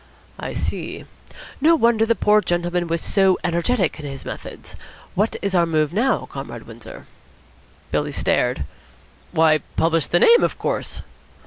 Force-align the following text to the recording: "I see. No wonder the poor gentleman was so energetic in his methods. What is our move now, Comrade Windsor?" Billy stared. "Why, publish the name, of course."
"I 0.39 0.53
see. 0.53 1.05
No 1.61 1.75
wonder 1.75 2.07
the 2.07 2.15
poor 2.15 2.41
gentleman 2.41 2.87
was 2.87 3.01
so 3.01 3.37
energetic 3.43 3.99
in 3.99 4.05
his 4.07 4.25
methods. 4.25 4.75
What 5.13 5.35
is 5.43 5.53
our 5.53 5.67
move 5.67 5.93
now, 5.93 6.27
Comrade 6.31 6.65
Windsor?" 6.65 7.05
Billy 7.91 8.11
stared. 8.11 8.65
"Why, 9.31 9.59
publish 9.75 10.07
the 10.07 10.17
name, 10.17 10.43
of 10.43 10.57
course." 10.57 11.03